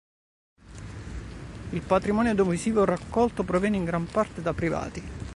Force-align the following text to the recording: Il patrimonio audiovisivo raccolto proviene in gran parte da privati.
Il 1.73 1.81
patrimonio 1.83 2.31
audiovisivo 2.31 2.85
raccolto 2.85 3.43
proviene 3.43 3.77
in 3.77 3.83
gran 3.85 4.07
parte 4.07 4.41
da 4.41 4.51
privati. 4.51 5.03